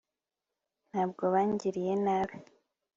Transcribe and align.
ntabwo 0.91 1.23
bangiriye 1.33 1.93
nabi 2.05 2.35